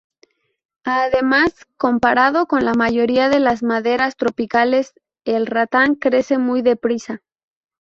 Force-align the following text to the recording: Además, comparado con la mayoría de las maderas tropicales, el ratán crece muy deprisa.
Además, 0.87 1.53
comparado 1.77 2.47
con 2.47 2.65
la 2.65 2.73
mayoría 2.73 3.29
de 3.29 3.39
las 3.39 3.61
maderas 3.61 4.15
tropicales, 4.15 4.95
el 5.25 5.45
ratán 5.45 5.93
crece 5.93 6.39
muy 6.39 6.63
deprisa. 6.63 7.21